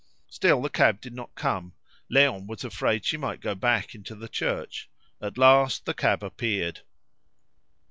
Still 0.31 0.63
the 0.63 0.69
cab 0.71 0.99
did 0.99 1.13
not 1.13 1.35
come. 1.35 1.73
Léon 2.11 2.47
was 2.47 2.63
afraid 2.63 3.05
she 3.05 3.17
might 3.17 3.39
go 3.39 3.53
back 3.53 3.93
into 3.93 4.15
the 4.15 4.27
church. 4.27 4.89
At 5.21 5.37
last 5.37 5.85
the 5.85 5.93
cab 5.93 6.23
appeared. 6.23 6.79